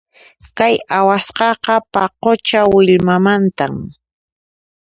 [0.57, 3.75] Kay awasqaqa paqucha millwamantam.